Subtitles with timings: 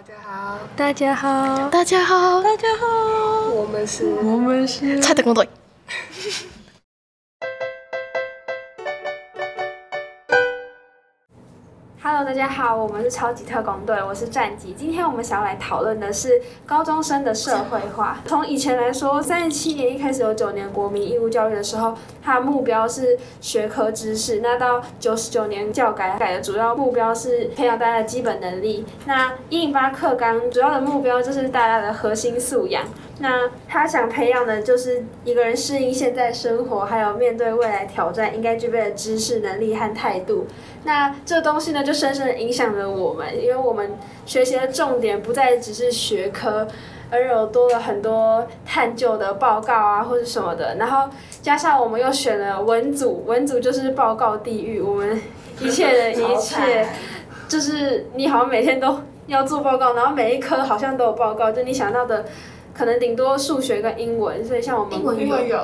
[0.00, 5.46] 大家好，大家好，大家好，大家好，我们是我们是菜的工队。
[12.24, 14.74] 大家好，我们是超级特工队，我是战吉。
[14.76, 18.18] 今天我们想要来讨论的是高中生的社会化。
[18.26, 24.40] 从以前来说，三十七年一开始有九年国民义务教育的时候，它的目标是学科知识。
[24.40, 28.84] 那到九十九年教改改的主要目标是培养大家的基本能力。
[29.06, 32.84] 那一零八课纲主要的目标就是大家的核心素养。
[33.22, 40.46] 那他想培养的就是一个人适应现在生活，还有面对未来挑战应该具备的知识、能力和态度。
[40.84, 43.90] 那这东西呢，就深深的影响了我们，因为我们
[44.24, 46.66] 学习的重点不再只是学科，
[47.10, 50.76] 而有多了很多探究的报告啊，或者什么的。
[50.76, 51.10] 然后
[51.42, 55.20] 加上我们又选了文组，文组就是报告地狱，我们
[55.60, 56.86] 一切的一切，
[57.46, 62.24] 就是你好像每天都要做报告，然后每一科好像都有报告，就你想到的。
[62.80, 65.58] 可能顶多数学跟英文，所以像我们英文英文有，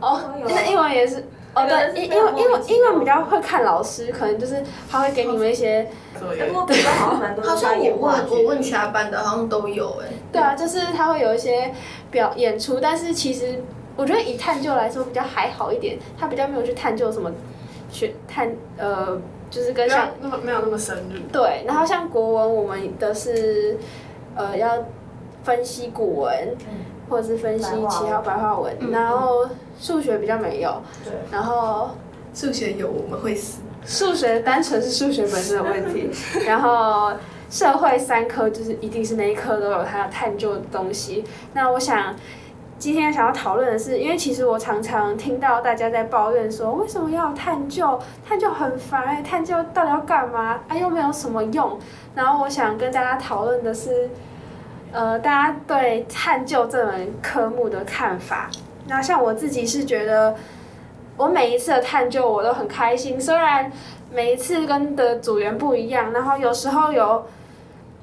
[0.00, 1.22] 哦，那英文也是
[1.54, 5.86] 哦，对，英英文英文英文比较会看老师，可能就是他会给你们一些，
[6.18, 6.46] 作业。
[6.46, 10.08] 不过比较好像蛮多好像我问我问其他，班的，好像都有哎。
[10.32, 11.74] 对啊，就是他会有一些
[12.10, 13.62] 表演出，但是其实
[13.94, 17.30] 我觉得以探究来说比较还好一点，他比较没有去探究什么
[17.90, 21.20] 学探呃，就是跟没有像那么没有那么深入。
[21.30, 23.76] 对，然后像国文我们的是
[24.34, 24.82] 呃要
[25.46, 26.54] 分析古文，
[27.08, 29.48] 或者是分析其他白话文，嗯然后
[29.80, 31.90] 数学比较没有，对，然后。
[32.34, 36.10] 数学有我们会死，数学单纯是数学本身的问题，
[36.46, 37.12] 然后
[37.48, 41.24] 社会三科就是一定是那一科都有它要探究的东西。
[41.54, 42.14] 那我想
[42.78, 47.98] 今天想要讨论的是，因为其实我常常听到大家在抱怨说，为什么要探究？
[48.22, 50.60] 探究很烦哎、探究到底要干嘛？
[50.68, 51.78] 啊，又没有什么用。
[52.14, 54.10] 然后我想跟大家讨论的是，
[54.96, 58.50] 呃，大家对探究这门科目的看法。
[58.86, 60.34] 那像我自己是觉得。
[61.18, 63.72] 我每一次的探究我都很开心，虽然
[64.12, 67.24] 每一次跟的组员不一样，然后有时候有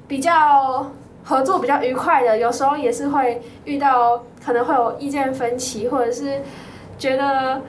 [0.08, 0.90] 比较
[1.22, 6.42] 合作比较愉快的，有时候也是会遇到可能会有意见分歧，或者是
[6.98, 7.62] 觉得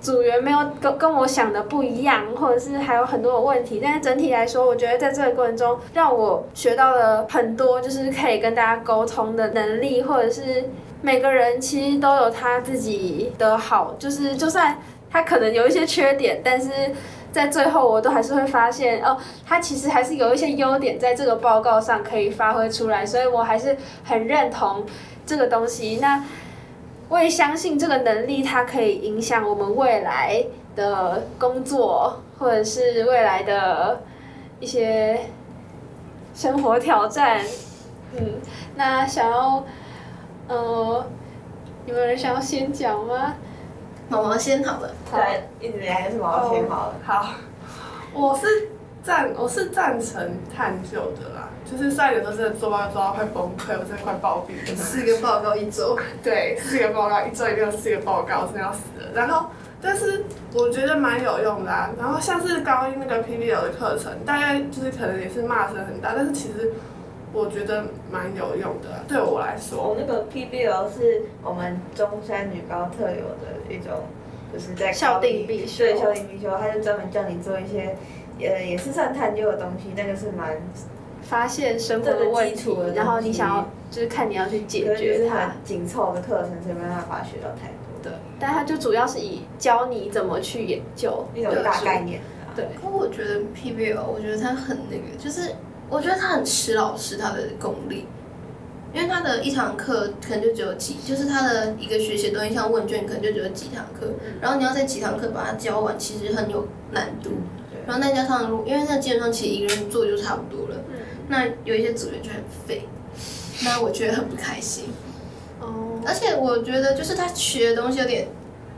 [0.00, 3.80] 组员没有跟跟我想的不一样，或者是还有很多的问题。
[3.82, 10.64] 但是整体来说，我觉得在这个过程中让我学到了很多，就是可以跟大家沟通的能力，或者是。
[11.00, 14.76] 每个人其实都有他自己的好，就是就算
[15.08, 16.68] 他可能有一些缺点，但是
[17.30, 19.16] 在最后我都还是会发现哦，
[19.46, 24.84] 他其实还是有一些优点在这个报告上可以发挥出来，所以我还是很认同
[25.24, 26.00] 这个东西。
[26.02, 26.20] 那
[27.08, 30.44] 我也相信这个能力，它可以影响我们未来
[30.76, 34.02] 的工作，或者是未来的
[34.60, 35.20] 一些
[36.34, 37.40] 生活挑战。
[38.16, 38.40] 嗯，
[38.76, 39.64] 那想要。
[40.50, 41.04] 呃，
[41.84, 43.34] 你们有人想要先讲吗？
[44.08, 44.90] 毛毛先好了。
[45.12, 46.94] 对，一直以来是毛毛先好了。
[47.04, 47.34] 好，
[48.14, 48.70] 我是
[49.08, 54.76] 赞我是赞成探究的啦，就是虽然有时候真的做报告做到快崩溃，我真的快暴毙了。
[54.76, 59.08] 四个报告一周， 对，四个报告一周一定有四个报告，真的要死了。
[59.14, 59.48] 然后，
[59.80, 61.88] 但是我觉得蛮有用的啊。
[61.98, 66.70] 然后像是高一那个 PBL 的课程，大概就是可能也是骂声很大，但是其实
[67.32, 69.88] 我觉得蛮有用的啊、对我来说。
[69.88, 74.04] 我那个 PBL 是我们中山女高特有的一种，
[74.52, 77.96] 就是在校定必修对校定必修，它就专门叫你做一些，
[78.40, 80.56] 呃，也是算探究的东西，那个是蛮，
[81.22, 85.52] 发现生活的问题，然后你想要就是看你要去解决它。
[85.64, 88.02] 紧凑的课程，所以没办法学到太多。
[88.02, 92.20] 对，但它就主要是以教你怎么去研究一种大概念。
[92.54, 95.52] 对，可我觉得 PBL，我觉得他很那个，就是
[95.88, 98.06] 我觉得他很吃老师他的功力，
[98.92, 104.08] 因为他的一堂课可能就只有几，就是他的一个学习的东西，像问卷可能就只有几堂课，
[104.40, 107.30] 然后你要在几堂课把它教完，其实很有难度。
[107.88, 110.76] 然后再加上，如因为那基本上其实一个人做就差不多了，
[111.28, 112.86] 那有一些组员就很废，
[113.64, 114.90] 那我觉得很不开心。
[115.58, 118.28] 哦，而且我觉得就是他学的东西有点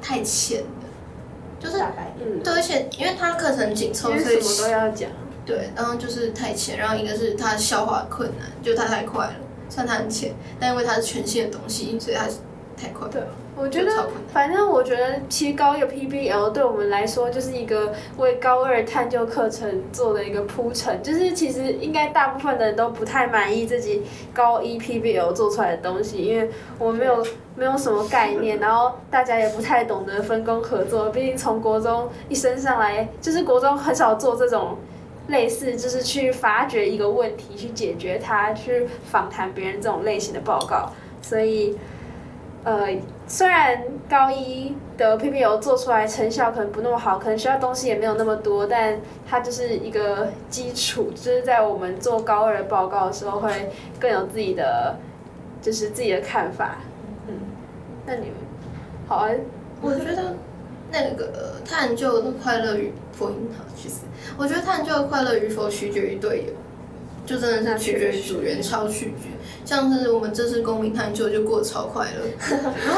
[0.00, 0.66] 太浅了，
[1.58, 1.76] 就是。
[2.22, 5.10] 嗯，对，而且因为他课程紧凑，所以什么都要讲。
[5.44, 9.34] 对，然后就是太浅，然后一个是他消化困难，就他太快了，
[9.68, 12.26] 虽然他很浅，但因为他是全新的东西，所以它
[12.76, 13.08] 太快。
[13.08, 13.22] 对，
[13.56, 24.02] 我觉得反正我觉得其实高一的 PBL 对我们来说就是一个为高二探究课程做的一个铺陈，就是其实应该大部分的人都不太满意自己
[24.32, 34.76] 高一 PBL 做出来的东西，因为我们没有没有什么概念，然后大家也不太懂得分工合作，毕竟从国中一升上来，就是国中很少做这种。
[35.28, 40.90] 类似就是去发掘一个问题，去解决它，去访谈别人这种类型的报告。
[41.22, 41.78] 所以，
[42.62, 42.88] 呃，
[43.26, 54.96] 虽然高一的 PPL 做出来成效可能不那么好，可能需要东西也没有那么多，但它就是一个基础，就是在我们做高二的报告的时候会更有自己的，
[55.62, 56.76] 就是自己的看法。
[57.28, 57.34] 嗯，
[58.04, 58.34] 那你们
[59.08, 59.30] 好啊，
[59.80, 60.36] 我觉得
[60.92, 63.94] 那个探究的快乐与否，好，其实。
[64.36, 66.52] 我觉得探究的快乐与否取决于队友，
[67.24, 69.30] 就真的是取决于组员，超取决。
[69.64, 72.26] 像是我们这次公民探究就过得超快乐，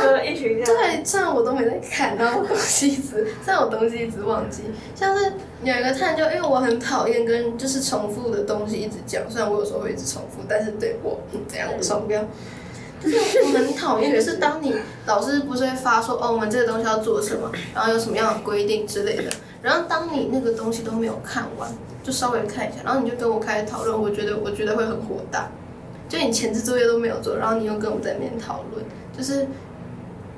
[0.02, 0.82] 就一群这样。
[0.82, 4.62] 对，虽然我都没在看，然后东西一直，虽然我东西一直忘记。
[4.94, 5.32] 像是
[5.62, 12.24] 有一个探究，因为我很讨厌跟就是重复的东西一直讲，虽然我有时候会一直重复，但是对我嗯怎样我受不了。
[13.02, 14.72] 就是我很讨厌，就是当你
[15.06, 19.24] 老师不是会发说哦，我们这个东西要做什么，然后有什么样的规定之类的，
[19.60, 21.68] 然后当你那个东西都没有看完，
[22.04, 25.50] 就稍微看一下，然后你就跟我开始讨论，我觉得我觉得会很火大。
[26.12, 28.84] 就你前置作业都没有做，然后你又跟我在那边讨论，
[29.16, 29.48] 就是，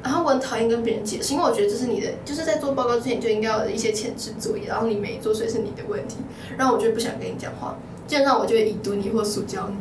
[0.05, 6.19] 然后我很讨厌跟别人解释，因为我觉得这是你的，就是在做报告之前就应该有的一些前置作业，然后你没做，所以是你的问题，
[6.56, 7.76] 然后我就不想跟你讲话，
[8.06, 9.76] 基本上我就会已读你或速教你。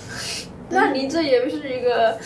[0.70, 2.16] 那你这也不是一个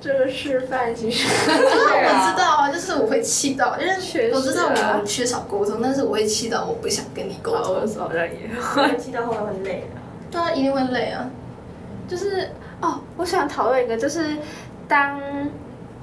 [0.00, 1.26] 这个示范，其实。
[1.26, 3.94] 我知道啊，就是我会气到，因为
[4.32, 7.74] 我知道我们缺少沟通，但是我会气到我不想跟你沟通。
[7.74, 8.94] 好像也会。
[9.02, 9.98] 气到后面会累啊。
[10.30, 11.28] 对啊，一定会累啊。
[12.12, 12.46] 就是
[12.82, 14.36] 哦，我想讨论一个，就是
[14.86, 15.18] 当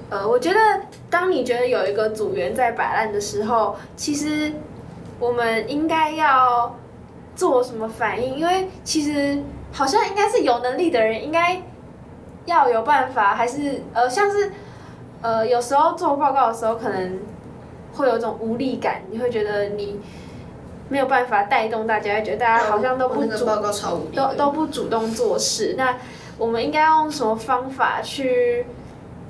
[0.08, 0.58] 呃，我觉得
[1.08, 4.52] 当你觉得有一个组员在摆烂的时候，其实
[5.20, 6.74] 我们应该要
[7.36, 8.36] 做什么反应？
[8.38, 9.40] 因为其实
[9.70, 11.62] 好像应该是有能力的人应该
[12.44, 14.50] 要有办法，还是呃，像是
[15.22, 17.20] 呃，有时候做报告的时候可能
[17.94, 20.00] 会有一种无力感，你会觉得你。
[20.90, 23.46] 没有办法带动大家，觉得大家好像都不主
[24.12, 25.76] 都都不主动做事。
[25.78, 25.96] 那
[26.36, 28.66] 我们应该用什么方法去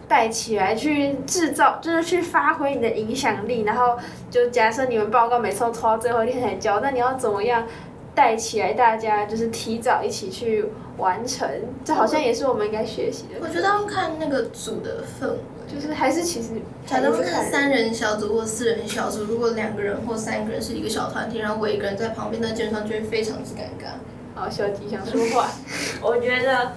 [0.08, 3.62] 带起来，去制造，就是去发挥你的影响力？
[3.62, 3.98] 然后
[4.30, 7.66] 就假设你们报告每次都拖到最后一天才交，那你要怎么样
[8.14, 10.64] 带起来大家，就是提早一起去
[10.96, 11.46] 完成？
[11.84, 13.38] 这好像也是我们应该学习的。
[13.42, 15.59] 我觉得要看那个组的氛围。
[15.72, 16.48] 就是还是其实，
[16.84, 23.92] 假如是三人小组或四人小组，如果两个人或三个人是一个小团体，然后我一个人在旁边，那基本上就会非常之尴尬。
[24.34, 25.48] 好，小吉想说话。
[26.02, 26.72] 我觉得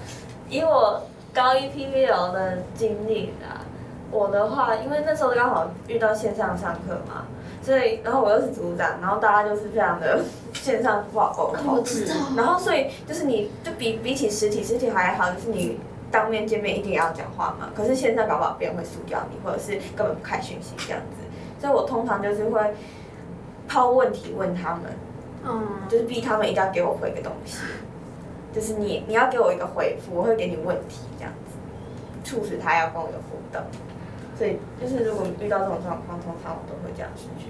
[0.47, 1.01] 以我
[1.33, 3.65] 高一 PPL 的经历啊，
[4.11, 7.25] 我的话，因为那时候刚好遇到线上上课嘛，
[7.63, 10.19] 所以然后我又是组长，然后大家就是非常的
[10.53, 11.77] 线上不好沟通。
[11.77, 12.13] 我知道。
[12.37, 15.79] 然后所以就是你就比比起实体，实体还好，就是你。
[16.13, 17.71] 当面见面一定要讲话嘛？
[17.75, 21.25] 可是线上搞不好别人会输掉你，或者是根本不看讯息这样子。
[21.59, 22.61] 所以我通常就是会
[23.67, 24.83] 抛问题问他们，
[25.43, 27.57] 嗯，就是逼他们一定要给我回个东西，
[28.53, 31.57] 就是你你要给我一个回复，我会给你问题这样子，
[32.23, 33.59] 促使他要跟我有互动。
[34.37, 37.49] 所以就是如果遇到这种状况，通常我都会这样子去，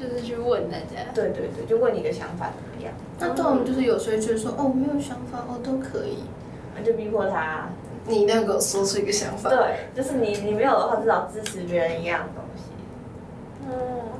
[0.00, 1.10] 就是去问大家。
[1.12, 2.94] 对对对，就问你的想法怎么样？
[3.18, 6.24] 那对我们就是有时候就是说哦，没有想法哦，都可以，
[6.76, 7.68] 那就逼迫他。
[8.08, 9.50] 你一定要给我说出一个想法。
[9.50, 9.58] 对，
[9.94, 12.62] 就是你，你没有的话，至少支持别人一样东西。
[13.68, 13.72] 嗯，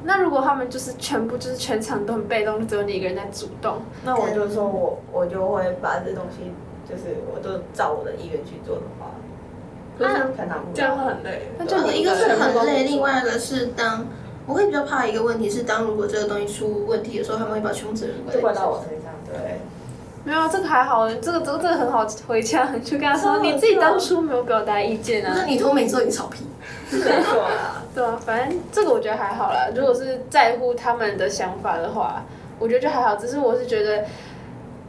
[0.03, 6.51] 那如果他们就是全部就是全场都很被动，只有你一个人在主动，那我就说我我就会把这东西，
[6.89, 9.13] 就是我都照我的意愿去做的话，
[9.99, 10.31] 这样
[10.75, 11.43] 这样会很累。
[11.57, 14.05] 那就一个是很累，另外一个是当
[14.47, 19.06] 我会比较怕一个问题是，当如果这个东西出问题的时候，他们会把全部责任怪到我身上，对。
[20.27, 25.33] 没有这个还好，这个这个这个很好回家，就跟他说你自己当初没有表达意见啊。
[25.37, 26.45] 那你都没做，你草皮。
[26.91, 29.69] 没错啊，对啊，反正这个我觉得还好啦。
[29.73, 32.25] 如果是在乎他们的想法的话，
[32.59, 33.15] 我觉得就还好。
[33.15, 34.05] 只是我是觉得，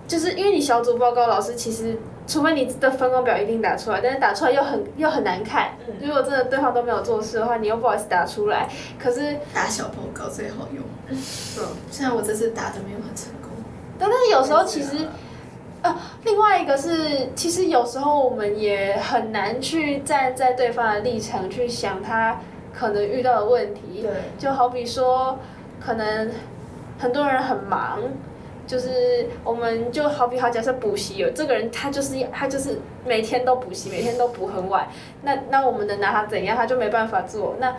[0.08, 1.96] 就是因为你小组报告老师其实，
[2.28, 5.70] 除非你的分工表一定打出来，但是打出来又很又很难看。
[6.02, 8.68] 如果真的对方都没有做事的话，你又不好意思打出来。
[8.98, 10.84] 可是打小报告最好用。
[11.16, 11.62] 是。
[11.92, 13.52] 虽然我这次打的没有很成功，
[14.00, 15.08] 但但是有时候其实。
[15.88, 22.40] 呃，另外一个是，其实有时候我们也很难去站在对方的立场去想他
[22.74, 24.02] 可能遇到的问题。
[24.02, 24.12] 对。
[24.38, 25.40] 就好比说，
[25.80, 26.32] 可能
[27.00, 28.00] 很多人很忙，
[28.66, 34.88] 就是我们就好比好假设补习有这个人，他就是他就是每天都补习，每天都补很晚，
[35.22, 36.58] 那那我们能拿他怎样？
[36.58, 37.76] 他就没办法做那。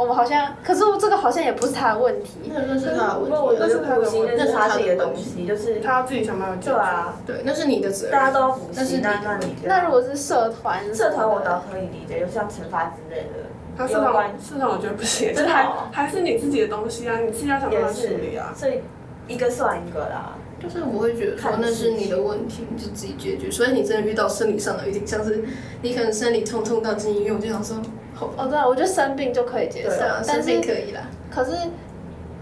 [0.00, 2.50] 我们好像，可是我这个好像也不是他的问题。
[2.50, 3.56] 那是他的问题。
[3.60, 8.12] 那是补习，那是他自己的东西，就是他要自己想办法对啊，对，那是你的责任。
[8.12, 13.50] 大家都要补习，那那你那如果是社团，社团我倒可以理解，就像惩罚之类的。
[13.76, 18.54] 他社团社团我觉得不行，这还还是你自己的东西啊，你自己要想办法处理啊。
[18.56, 18.80] 所以
[19.28, 20.32] 一个算一个啦。
[20.62, 23.50] 就是我会觉得说那是你的问题，你就自己解决。
[23.50, 25.42] 所以你真的遇到生理上的有点像是
[25.82, 27.76] 你可能生理痛痛到进医院，我就想说，
[28.14, 31.02] 好，哦，对啊，我觉得生病就可以接受对啊，，但生病是可以啦。
[31.30, 31.52] 可是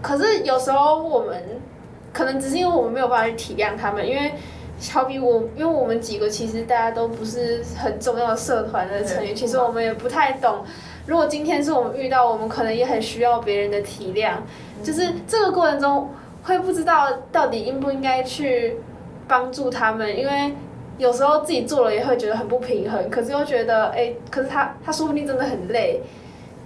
[0.01, 1.41] 可是有时候我们
[2.11, 4.33] 可能只是因为我们没有办法去体谅他们，因为。
[4.93, 10.63] 好比我，因为我们几个其实大家都不是很重要的社团的成员，其实我们也不太懂。
[11.05, 14.35] 如果今天是我们遇到，我们可能也很需要别人的体谅。
[14.81, 16.09] 就是这个过程中
[16.43, 18.77] 会不知道到底应不应该去
[19.27, 20.53] 帮助他们，因为
[20.97, 26.01] 有时候自己做了也会觉得很不平衡，可是又觉得哎、可是他他说不定真的很累。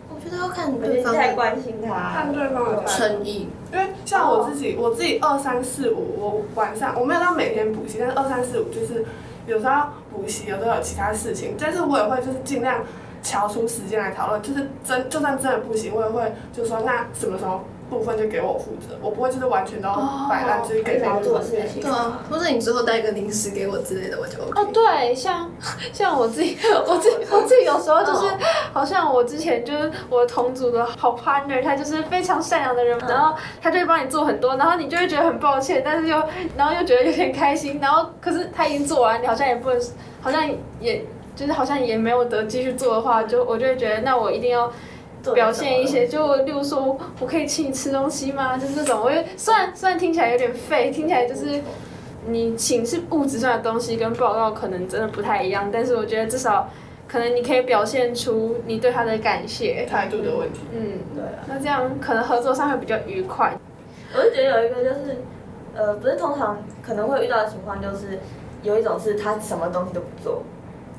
[0.10, 3.50] 我觉得要看对方的太关心他，看对方的诚意。
[3.72, 9.04] 因为像我自己，我自己二三四五，我晚上我没有到每天补习，但是二三四五就是
[9.48, 12.82] 有时候要补习，有时候有其他事情，但是我也会就是尽量
[13.24, 17.62] 调出时间来讨论，就是真就算真的不行，我也会就说那什么时候
[17.94, 19.88] 部分就给我负责，我不会就是完全都
[20.30, 21.82] 摆烂，就是给别人给他做事情。
[21.82, 24.62] 对啊，或者你之后带个零食给我之类的，我就 OK。
[24.62, 25.50] 哦，对，像
[25.94, 26.58] 像我自己，
[26.88, 28.28] 我自己 我自己有时候就是，
[28.74, 36.22] 好像我之前就是我同组的好 partner，他就是非常善良的人，然后他就会帮你做很多，然后你就会觉得很抱歉，但是又
[36.58, 39.80] 然后又觉得有点开心，然后可是他已经做完，你好像也不能，
[40.22, 40.44] 好像
[40.80, 44.72] 也就是好像也没有得继续做的话，就我就会觉得那我一定要。
[45.34, 48.58] 表现一些，就例如说，我可以请你吃东西吗？
[48.58, 51.62] 就是这种，我也虽然虽然听起来有点废，听起来就是
[52.28, 56.70] 你请是物质上的东西，跟报告可能真的不太一样，但是我觉得至少
[57.08, 60.62] 可能你可以表现出你对他的感谢，态度的问题。
[60.74, 63.56] 嗯，对啊，那这样可能合作上会比较愉快。
[64.16, 65.18] 我就觉得有一个就是，
[65.76, 68.20] 呃，不是通常可能会遇到的情况，就是
[68.62, 70.44] 有一种是他什么东西都不做，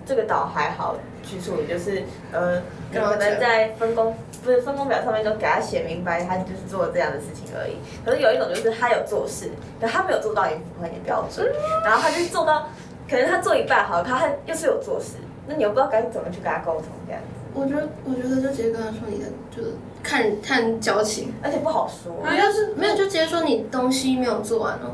[0.07, 7.77] 这个倒还好去处理，就是呃，你可能在分工不是分工表上面都给他写明白，他就是做这样的事情而已。
[8.05, 11.47] 可是有一种就是他有做事，可他没有做到你符合你的标准，
[11.85, 12.69] 然后他就做到，
[13.09, 21.33] 可能他做一半好，他他又是有做事，那你又不知道该怎么去跟他沟通这样子，我觉得，我觉得就直接跟他说你的，就是看看交情。
[21.43, 22.13] 而且不好说。
[22.23, 24.93] 没有是没有就直接说你东西没有做完哦，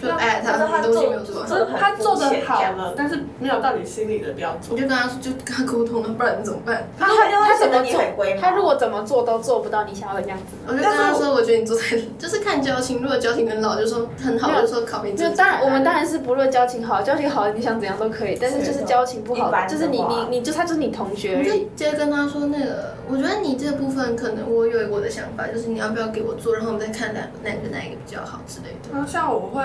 [0.00, 4.80] 就哎他他你东西没有做完，就是他做的好了，但是没有到你心里的标你准。
[4.80, 6.86] 就跟他说就跟他沟通了，不然你怎么办？
[6.98, 8.00] 他他他怎么做
[8.40, 10.44] 他如果怎么做都做不到你想要的样子。
[10.66, 15.16] 我就跟他说，我觉得你做太 就是看交情，如果交情很老，就说很好，就说考评。
[15.16, 28.90] 就当然，我们当然是不论交情好，交情好你想怎样都可以，但是就是交情不好就是你你你就他就是你同学而你就接跟他说那个，我觉得你这部分可能我有我的想法，就是你要不要给我做，然后我们再看哪哪个哪一个比较好之类的。
[28.92, 29.62] 然后像我会，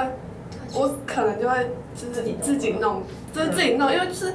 [0.74, 3.04] 我可能就会就是自己弄，
[3.34, 4.34] 就是自己弄，因为就是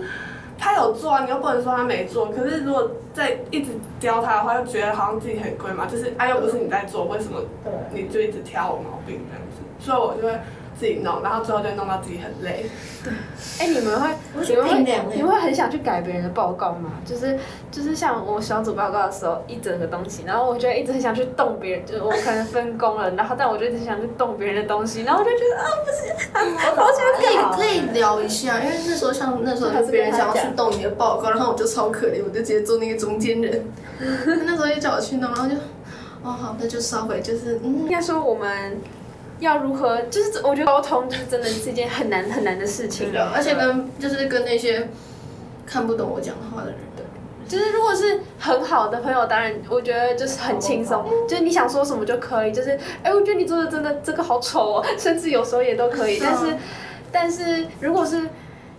[0.58, 2.28] 他有做啊，你又不能说他没做。
[2.30, 7.40] 可是如果再一直刁他的话，就觉得好像自己很贵嘛，就是啊又不是你在做，为什么。
[7.92, 9.62] 你就一直挑我毛病这样子？
[9.80, 10.38] 所以我就会
[10.78, 12.66] 自己弄，然后最后就弄到自己很累。
[13.02, 13.12] 对
[13.60, 14.08] 哎、你们会
[14.48, 16.90] 你们会你们会很想去改别人的报告吗？
[17.04, 17.38] 就是
[17.70, 33.64] 就是像我小组报告的时候，一整个东西，然后我觉得一直很想去动别人，就是我可能分工了，然后但我就一直想去动别人的东西，然后我就觉得啊，我好想可以可以聊一下，因为那时候像那时候就别人想要去动你的报告，然后我就超可怜，我就直接做那个中间人。
[34.00, 35.54] 那时候也叫我去弄，然后就，
[36.22, 38.78] 哦好，那就稍微就是嗯应，该说我们
[39.40, 43.12] 要如何，就是我觉得沟通就是真的是一件很难很难的事情。
[43.34, 44.88] 而且跟就是跟那些
[45.66, 46.78] 看不懂我讲话的人，
[47.46, 56.18] 就是如果是很好的朋友，当然我觉得就是很轻松，就是你想说什么就可以，就是哎、我觉得你做的真的这个好丑哦，甚至有时候也都可以。
[56.20, 56.56] 但是，
[57.10, 58.28] 但是如果是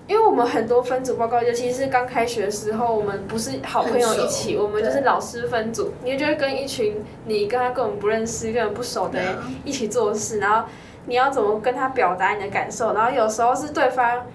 [0.09, 10.67] 因为我们很多分组报告，尤其是刚开学的时候，我们不是好朋友一起，我们就是老师分组，你就会跟一群你跟他根本不认识、根本不熟的人一起做事，然后
[11.05, 14.25] 你要怎么跟他表达你的感受，然后有时候是对方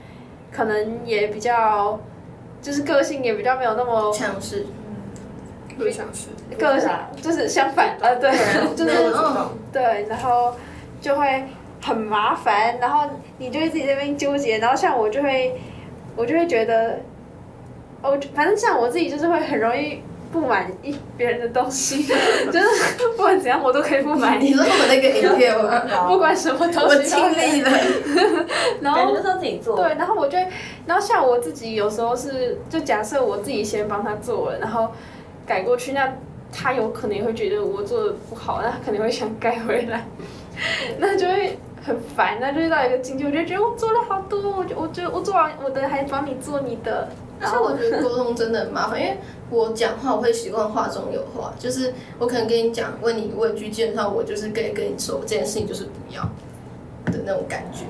[0.51, 2.01] 可能也比较。
[2.63, 4.65] 就是个性也比较没有那么强势。
[5.77, 6.89] 不想是，个性
[7.21, 8.31] 就是相反，呃，对，
[8.75, 9.13] 就是。
[9.71, 10.55] 对，然后
[11.03, 11.45] 就会
[11.85, 15.55] 很麻烦，然后你就会自己在那边纠结，然后像我就会，
[16.17, 16.99] 我就会觉得，
[18.01, 20.01] 哦，反正像我自己就是会很容易
[20.33, 22.03] 不满意别人的东西，
[22.51, 26.09] 就是不管怎样我都可以不满意，你说我那个影片吗？
[26.09, 27.71] 不管什么东西，我尽力了。
[28.81, 29.77] 然后就是要自己做。
[29.77, 30.39] 对，然后我就，
[30.87, 34.91] 然后像我自己有时候是，就假设我自己先帮他做了，然后
[35.47, 36.15] 改过去，那
[36.51, 40.05] 他有可能也会觉得我做的不好，那他肯定会想改回来，
[40.99, 47.09] 那就会很烦，那就遇到一个境界，我就觉得我做了好多，我就我觉我做完我的还帮你做你的，
[47.41, 49.19] 而且我觉得沟通真的很麻烦，因为
[49.51, 56.23] 我讲话我会习惯话中有话，就是我可能跟你讲问你一个问句，基本上我就是可以跟你说这件事情就是不要
[57.13, 57.85] 的，那种感觉，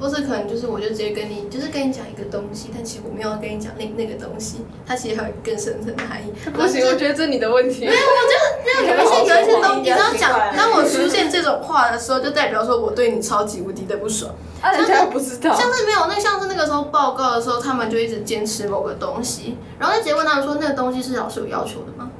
[0.00, 6.32] 或是可能就是我就直接跟你就是跟你讲一个东西，但其实我没有要跟你讲那那个东西，它其实还有更深层的含义。
[6.50, 7.86] 不行，我觉得这是你的问题。
[7.86, 8.34] 没有，我就
[8.66, 14.34] 那有一些有一些东西，你知道讲，当我出现这种话的时候，就代表说我对你超级无敌的不爽。
[14.60, 15.54] 啊，人家不知道。
[15.54, 22.10] 像是没有那像是那个时候报告的时候，他们就一直坚持某个东西，然后就直接问他们说那个东西是老师有要求的吗？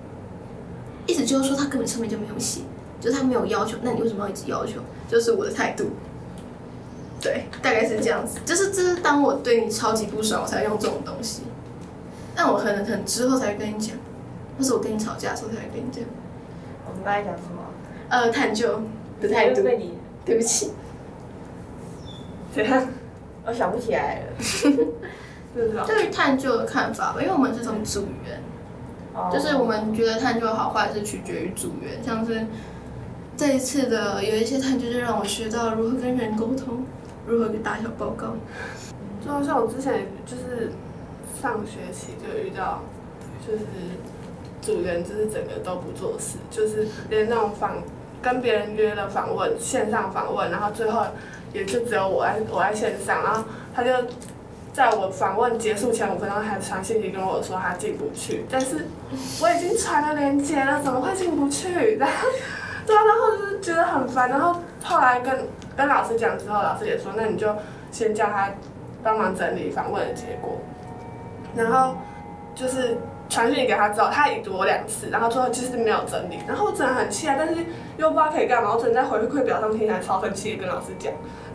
[1.07, 2.61] 意思就是说他根本上面就没有写，
[3.01, 4.75] 就是他没有要求，那你为什么要一直要求？
[5.09, 5.91] 就是我的态度。
[7.25, 11.45] 对，大概是这样子，就是这是当我对你超级不爽，我才用这种东西。
[12.37, 13.97] 但我可能很之后才会跟你讲，
[14.59, 16.05] 或是我跟你吵架的时候才会跟你讲。
[16.87, 17.65] 我们刚才讲什么？
[18.11, 18.83] 呃，探究
[19.23, 20.73] 的态度，被你对不起。
[22.55, 22.87] 怎样？
[23.47, 24.27] 我想不起来了。
[25.87, 28.43] 对于探究的看法吧，因为我们是从组员，
[29.15, 32.47] 哦就是我们觉得探究好坏是取决于组员，像是
[33.37, 36.85] 这一次的有一些探究就让我学到如何跟人沟通，
[37.27, 38.35] 如何给大小报告。
[39.21, 40.71] 就像我之前就是
[41.41, 42.83] 上学期就遇到，
[43.47, 43.65] 就是
[44.61, 47.83] 组员就是整个都不做事，就是连那种访
[48.21, 51.07] 跟别人约了访问，线上访问，然后最后
[51.53, 53.91] 也就只有我在我在线上，然后他就
[54.73, 58.87] 在我访问结束前五分钟还传信息跟我说他进不去，但是
[59.41, 61.97] 我已经传了链接了，怎么会进不去？
[61.97, 62.29] 然 后
[62.87, 67.49] 对啊，然后就是觉得很烦，然后后来跟跟老师讲之后，老师也说那你就
[67.91, 68.51] 先叫他
[69.03, 70.59] 帮忙整理访问的结果，
[71.55, 71.97] 然后
[72.55, 72.97] 就是
[73.29, 77.55] 传讯给他之后，他已读我两次，然后最后其实没有整理，然后我真的很气啊，但是
[77.97, 81.13] 又不知道可以干嘛，我只能在回馈表上听起来超生气的跟老师讲。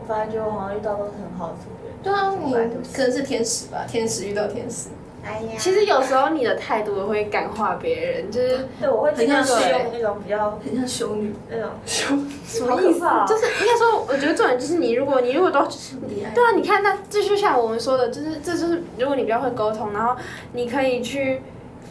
[0.00, 1.92] 我发现就我好像遇到都是很好的组员。
[2.02, 4.88] 对啊，你对不起可能是天使吧，天使遇到天使。
[5.26, 12.14] 哎呀其实有时候你的态度会感化别人，就是对，我会尽量很像是用那种比较很像修女，那种修
[12.46, 15.66] 什么意思啊就是应该说，我觉得重点就是你，如果你如果都。
[15.66, 20.14] 对啊，你看那这就像我们说的，就是这就是如果你比较会沟通，然后
[20.52, 21.40] 你可以去，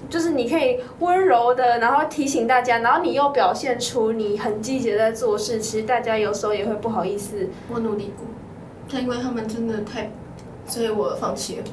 [0.10, 7.50] 就是你可以温柔的，然后提醒大家，然后你又表现出你很积极的在做事，其实大家有时候也会不好意思。
[7.70, 8.26] 我努力过，
[8.92, 10.10] 但因为他们真的太，
[10.66, 11.64] 所以我放弃了。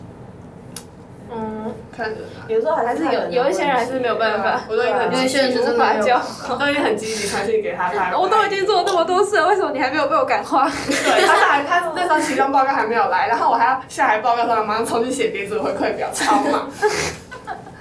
[1.35, 6.57] 嗯，看着有时候还还是有有一些人还是没有办法我都已经很积有一些人极，是真的没有无法教。
[6.59, 10.69] 都已经很积极传讯给他，他 还我都已经做了那么多次了，为什么你还没有被我感化？
[10.87, 16.71] 对，他还 他那时候期中报告还没有来，然后我还要下来报告他马上重新写别组的回馈表，超忙。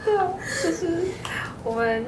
[0.03, 0.25] 对啊
[0.63, 0.87] 就是
[1.63, 2.03] 我们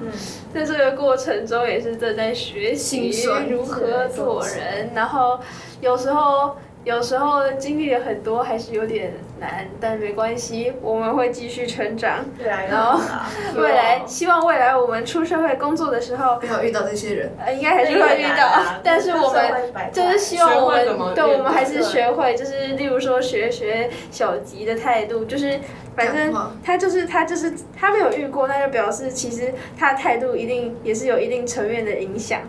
[0.51, 3.11] 在这个过程中也是正在学习
[3.49, 5.39] 如何做人，然后
[5.79, 12.25] 有时候有时候经历了很多，还是有点难，但没关系，我们会继续成长。
[12.37, 12.99] 对啊，然后
[13.55, 17.31] 未来希望未来我们出社会工作的时候，不要遇到这些人。
[17.39, 19.71] 呃，应该还是会遇到， 但是我们。
[19.93, 25.59] 就是希望我们，对我们还是学会，就是例如说学学小吉的态度，就是
[25.95, 32.41] 反正他就是他就是他没有遇过，那就表示其实他的态度一定也是有一定层面的影响。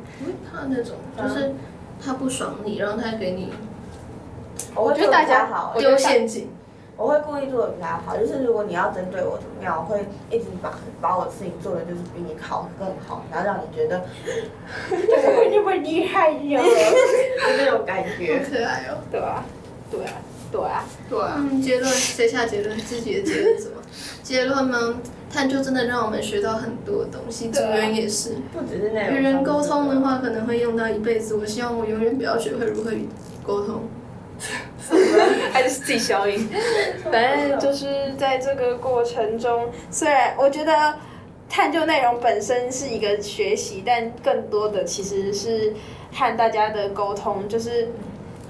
[0.50, 1.54] 他那种就是
[2.04, 3.52] 他不爽你，然后他给你
[4.74, 6.48] 我会觉得大家做得比较好，丢陷阱。
[6.96, 14.00] 我会故意做的比他好，就是如果你要针对我怎么样，我会一直把把我的事情做的就是比你好更好，然后让你觉得
[14.90, 18.44] 我那么厉害哟， 就那种感觉好。
[18.48, 18.98] 可爱哦。
[19.10, 19.44] 对啊，
[19.90, 20.12] 对啊，
[20.52, 22.78] 对啊，对啊，嗯，结论谁下结论？
[22.78, 23.82] 自己的结论是什么？
[24.22, 24.94] 结论呢？
[25.32, 28.36] 探究真的让我们学到很多东西，组对啊也是。
[28.52, 31.34] 不只是那种与人沟通的话，可能会用到一辈子。
[31.34, 33.08] 我希望我永远不要学会如何与
[33.44, 33.82] 沟通。
[35.52, 36.48] 还是自己消音。
[37.10, 40.94] 反正就是在这个过程中，虽然我觉得
[41.48, 45.72] 探究内容本身是一个学习，但更多的其实是
[46.12, 47.88] 和大家的沟通，就是。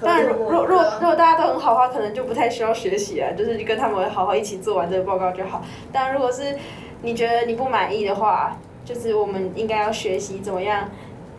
[0.03, 5.65] 当然，如如如果如果大家都很好的话，可能就不太需要学习了，就是跟他们好好一起做完这个报告就好。
[5.93, 6.57] 但如果是
[7.03, 10.91] 你觉得你不满意的话，就是我们应该要学习怎么样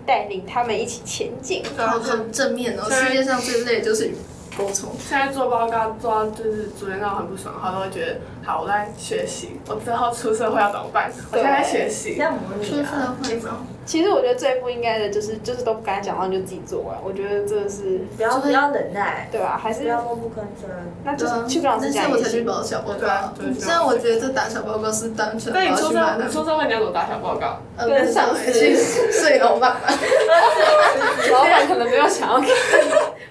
[0.06, 1.62] 带领他们一起前进。
[1.78, 4.16] 然后很正面哦，世界上最累就是与
[4.58, 4.92] 沟通。
[5.00, 11.12] 现在做报告做到就是昨天让我很不爽，然后都会觉得好，我在学习，我之后出社会要怎么办？
[11.32, 12.16] 我现在在学习。
[12.16, 13.66] 像模拟出社啊，会吗？
[13.86, 16.98] 其实我觉得最不应该的就是就是都不跟他讲，话你就自己做完。
[17.04, 19.60] 我觉得这个是不要不要忍耐，对吧？
[19.62, 20.70] 还是不要默不吭声。
[21.04, 22.42] 那就是去跟老师那现在我才去。
[22.42, 23.44] 报小报对啊告。
[23.44, 27.60] 就是虽然我觉得这打小报告是单纯，那你出我要去买社你出社会你要怎么打小报告？
[27.78, 29.82] 呃跟上司去睡老板吧。
[31.32, 32.48] 老板可能没有想要给，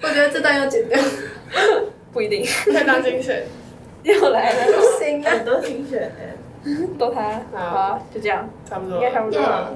[0.05, 0.99] 我觉得这段要剪掉。
[2.13, 2.45] 不一定。
[2.63, 3.43] 可以当精选。
[4.03, 5.31] 又来了，不行啊！
[5.31, 7.41] 很多精选的，都他。
[7.53, 9.73] 好，就这样，差不多应该差不多了。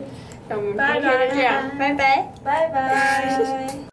[0.48, 2.32] 那我们今天就这样，拜拜。
[2.44, 3.89] 拜拜。